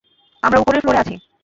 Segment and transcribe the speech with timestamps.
[0.43, 1.15] আমরা উপরের ফ্লোরে আছি।